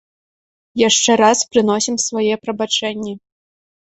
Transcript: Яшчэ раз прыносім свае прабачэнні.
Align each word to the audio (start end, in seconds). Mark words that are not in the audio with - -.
Яшчэ 0.87 1.11
раз 1.23 1.43
прыносім 1.51 1.95
свае 2.05 2.33
прабачэнні. 2.45 3.13